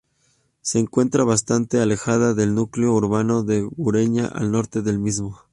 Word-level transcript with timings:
Se 0.61 0.79
encuentra 0.79 1.25
bastante 1.25 1.79
alejada 1.79 2.33
del 2.33 2.55
núcleo 2.55 2.91
urbano 2.91 3.43
de 3.43 3.61
Guareña 3.61 4.25
al 4.25 4.49
norte 4.51 4.81
del 4.81 4.97
mismo. 4.97 5.39